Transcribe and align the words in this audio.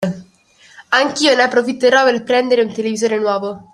Anch'io 0.89 1.35
ne 1.35 1.43
approfitterò 1.43 2.03
per 2.05 2.23
prendere 2.23 2.63
un 2.63 2.73
televisore 2.73 3.19
nuovo. 3.19 3.69